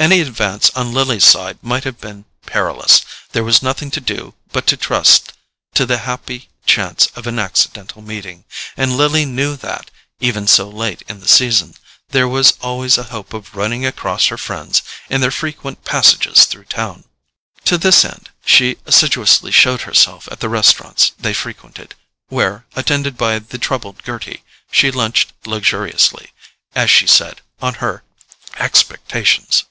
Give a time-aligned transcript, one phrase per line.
[0.00, 4.64] Any advance on Lily's side might have been perilous: there was nothing to do but
[4.68, 5.32] to trust
[5.74, 8.44] to the happy chance of an accidental meeting,
[8.76, 11.74] and Lily knew that, even so late in the season,
[12.10, 16.66] there was always a hope of running across her friends in their frequent passages through
[16.66, 17.02] town.
[17.64, 21.96] To this end she assiduously showed herself at the restaurants they frequented,
[22.28, 26.30] where, attended by the troubled Gerty, she lunched luxuriously,
[26.76, 28.04] as she said, on her
[28.60, 29.64] expectations.